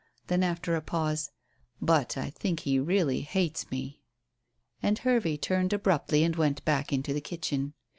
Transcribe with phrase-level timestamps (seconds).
[0.25, 1.29] Then, after a pause,
[1.79, 4.01] "But I think he really hates me."
[4.81, 7.75] And Hervey turned abruptly and went back into the kitchen.